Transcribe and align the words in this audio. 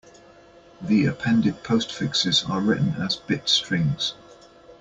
The 0.81 1.05
appended 1.05 1.63
postfixes 1.63 2.49
are 2.49 2.59
written 2.59 2.95
as 3.03 3.15
bit 3.17 3.47
strings. 3.47 4.15